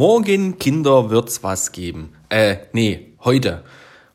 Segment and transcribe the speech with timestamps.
[0.00, 2.14] Morgen, Kinder, wird's was geben.
[2.30, 3.64] Äh, nee, heute.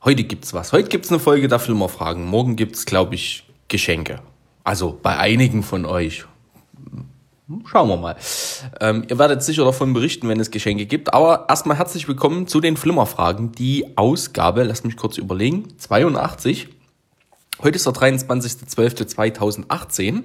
[0.04, 0.72] Heute gibt's was.
[0.72, 2.26] Heute gibt's eine Folge der Flimmerfragen.
[2.26, 4.20] Morgen gibt's, glaube ich, Geschenke.
[4.64, 6.26] Also bei einigen von euch.
[7.66, 8.16] Schauen wir mal.
[8.82, 11.14] Ähm, ihr werdet sicher davon berichten, wenn es Geschenke gibt.
[11.14, 13.52] Aber erstmal herzlich willkommen zu den Flimmerfragen.
[13.52, 16.68] Die Ausgabe, lasst mich kurz überlegen, 82.
[17.62, 20.24] Heute ist der 23.12.2018.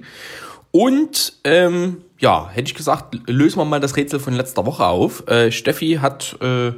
[0.71, 5.27] Und ähm, ja, hätte ich gesagt, lösen wir mal das Rätsel von letzter Woche auf.
[5.27, 6.71] Äh, Steffi hat äh,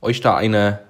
[0.00, 0.80] euch da eine,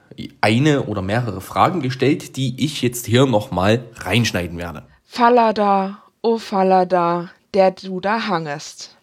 [0.41, 4.85] eine oder mehrere Fragen gestellt, die ich jetzt hier nochmal reinschneiden werde.
[5.05, 8.97] Fallada, oh Fallada, der du da hangest.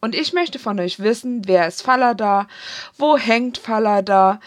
[0.00, 2.46] Und ich möchte von euch wissen, wer ist Fallada,
[2.96, 4.40] wo hängt Fallada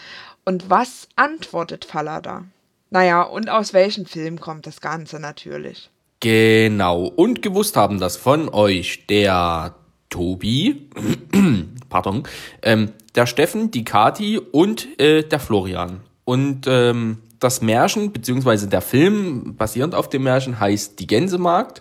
[0.44, 2.44] und was antwortet Fallada?
[2.90, 5.90] Naja, und aus welchem Film kommt das Ganze natürlich?
[6.20, 7.04] Genau.
[7.06, 9.74] Und gewusst haben das von euch der
[10.10, 10.90] Tobi,
[11.88, 12.24] pardon,
[12.62, 16.00] ähm, der Steffen, die Kati und äh, der Florian.
[16.24, 21.80] Und ähm, das Märchen, beziehungsweise der Film basierend auf dem Märchen heißt Die Gänsemarkt.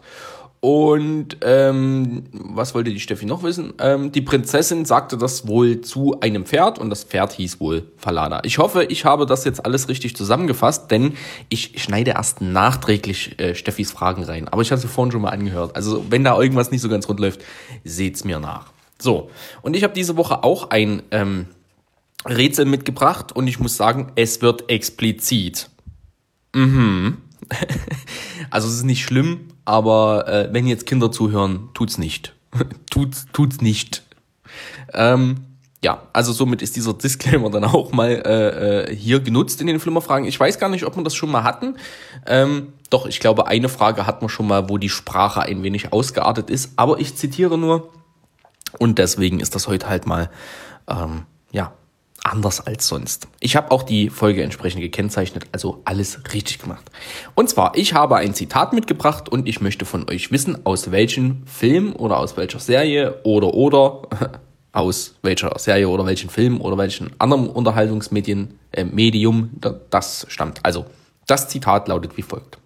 [0.61, 3.73] Und ähm, was wollte die Steffi noch wissen?
[3.79, 8.41] Ähm, die Prinzessin sagte das wohl zu einem Pferd und das Pferd hieß wohl Falada.
[8.43, 11.13] Ich hoffe, ich habe das jetzt alles richtig zusammengefasst, denn
[11.47, 14.49] ich schneide erst nachträglich äh, Steffis Fragen rein.
[14.49, 15.77] Aber ich hatte sie vorhin schon mal angehört.
[15.77, 17.41] Also wenn da irgendwas nicht so ganz rund läuft,
[17.85, 18.73] seht's mir nach.
[19.02, 19.30] So,
[19.61, 21.45] und ich habe diese Woche auch ein ähm,
[22.27, 25.69] Rätsel mitgebracht und ich muss sagen, es wird explizit.
[26.53, 27.17] Mhm.
[28.49, 32.34] also es ist nicht schlimm, aber äh, wenn jetzt Kinder zuhören, tut's nicht.
[32.89, 34.02] tut's, tut's nicht.
[34.95, 35.45] Ähm,
[35.84, 39.80] ja, also somit ist dieser Disclaimer dann auch mal äh, äh, hier genutzt in den
[39.80, 40.28] Flimmerfragen.
[40.28, 41.78] Ich weiß gar nicht, ob wir das schon mal hatten.
[42.26, 45.94] Ähm, doch, ich glaube, eine Frage hatten wir schon mal, wo die Sprache ein wenig
[45.94, 46.72] ausgeartet ist.
[46.76, 47.92] Aber ich zitiere nur.
[48.80, 50.31] Und deswegen ist das heute halt mal,
[50.88, 51.73] ähm, ja,
[52.23, 53.27] anders als sonst.
[53.39, 56.89] Ich habe auch die Folge entsprechend gekennzeichnet, also alles richtig gemacht.
[57.36, 61.45] Und zwar, ich habe ein Zitat mitgebracht und ich möchte von euch wissen, aus welchem
[61.45, 64.02] Film oder aus welcher Serie oder oder
[64.71, 69.52] aus welcher Serie oder welchen Film oder welchen anderen Unterhaltungsmedien äh, Medium
[69.89, 70.60] das stammt.
[70.64, 70.86] Also,
[71.27, 72.58] das Zitat lautet wie folgt.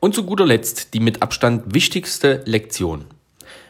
[0.00, 3.06] Und zu guter Letzt die mit Abstand wichtigste Lektion.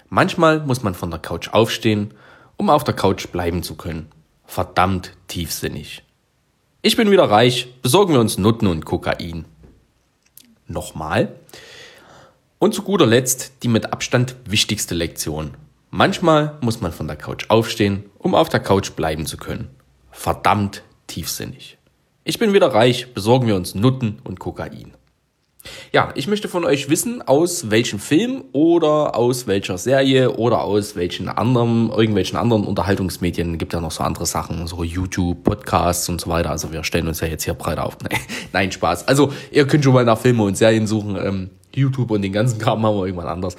[0.08, 2.14] Manchmal muss man von der Couch aufstehen,
[2.56, 4.08] um auf der Couch bleiben zu können
[4.46, 6.02] verdammt tiefsinnig.
[6.82, 9.46] Ich bin wieder reich, besorgen wir uns Nutten und Kokain.
[10.66, 11.34] Nochmal.
[12.58, 15.56] Und zu guter Letzt die mit Abstand wichtigste Lektion.
[15.90, 19.70] Manchmal muss man von der Couch aufstehen, um auf der Couch bleiben zu können.
[20.10, 21.78] Verdammt tiefsinnig.
[22.24, 24.92] Ich bin wieder reich, besorgen wir uns Nutten und Kokain.
[25.92, 30.96] Ja, ich möchte von euch wissen, aus welchem Film oder aus welcher Serie oder aus
[30.96, 36.20] welchen anderen, irgendwelchen anderen Unterhaltungsmedien gibt ja noch so andere Sachen, so YouTube, Podcasts und
[36.20, 36.50] so weiter.
[36.50, 37.96] Also wir stellen uns ja jetzt hier breit auf.
[38.52, 39.08] Nein, Spaß.
[39.08, 41.16] Also ihr könnt schon mal nach Filme und Serien suchen.
[41.16, 43.56] Ähm, YouTube und den ganzen Kram haben wir irgendwann anders.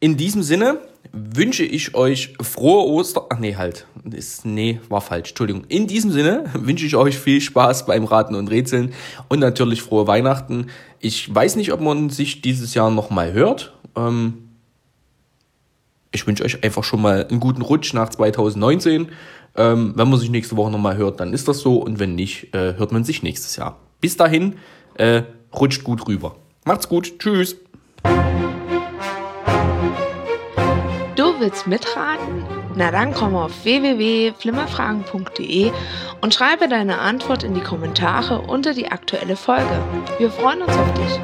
[0.00, 0.78] In diesem Sinne
[1.12, 3.24] wünsche ich euch frohe Ostern.
[3.30, 3.86] Ach nee, halt.
[4.10, 5.30] Ist, nee, war falsch.
[5.30, 5.64] Entschuldigung.
[5.68, 8.92] In diesem Sinne wünsche ich euch viel Spaß beim Raten und Rätseln
[9.28, 10.68] und natürlich frohe Weihnachten.
[11.00, 13.74] Ich weiß nicht, ob man sich dieses Jahr nochmal hört.
[13.96, 14.46] Ähm
[16.12, 19.08] ich wünsche euch einfach schon mal einen guten Rutsch nach 2019.
[19.54, 21.76] Ähm, wenn man sich nächste Woche nochmal hört, dann ist das so.
[21.76, 23.78] Und wenn nicht, äh, hört man sich nächstes Jahr.
[24.00, 24.56] Bis dahin,
[24.94, 25.22] äh,
[25.54, 26.36] rutscht gut rüber.
[26.64, 27.18] Macht's gut.
[27.18, 27.56] Tschüss.
[31.36, 32.46] Du willst mitraten?
[32.76, 35.70] Na dann komm auf www.flimmerfragen.de
[36.22, 39.82] und schreibe deine Antwort in die Kommentare unter die aktuelle Folge.
[40.18, 41.20] Wir freuen uns auf dich.